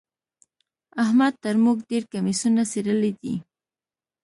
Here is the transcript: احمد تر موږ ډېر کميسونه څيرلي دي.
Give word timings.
احمد 1.03 1.33
تر 1.43 1.55
موږ 1.63 1.77
ډېر 1.89 2.03
کميسونه 2.13 2.61
څيرلي 2.71 3.11
دي. 3.21 3.35